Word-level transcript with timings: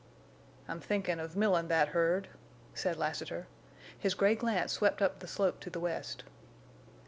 "I'm 0.67 0.79
thinkin' 0.79 1.19
of 1.19 1.37
millin' 1.37 1.67
that 1.67 1.89
herd," 1.89 2.27
said 2.73 2.97
Lassiter. 2.97 3.45
His 3.95 4.15
gray 4.15 4.33
glance 4.33 4.71
swept 4.71 4.99
up 4.99 5.19
the 5.19 5.27
slope 5.27 5.59
to 5.59 5.69
the 5.69 5.79
west. 5.79 6.23